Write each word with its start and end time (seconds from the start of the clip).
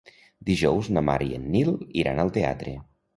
Dijous 0.45 0.87
na 0.97 1.03
Mar 1.09 1.17
i 1.25 1.29
en 1.39 1.45
Nil 1.57 1.69
iran 2.05 2.23
al 2.25 2.33
teatre. 2.39 2.75